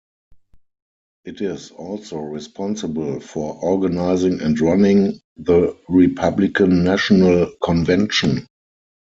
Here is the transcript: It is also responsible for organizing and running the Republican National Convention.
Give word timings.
It 1.25 1.41
is 1.41 1.69
also 1.69 2.17
responsible 2.17 3.19
for 3.19 3.53
organizing 3.61 4.41
and 4.41 4.59
running 4.59 5.21
the 5.37 5.77
Republican 5.89 6.83
National 6.83 7.51
Convention. 7.63 8.47